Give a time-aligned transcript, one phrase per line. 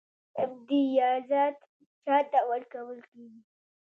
[0.43, 1.57] امتیازات
[2.03, 3.39] چا ته ورکول کیږي؟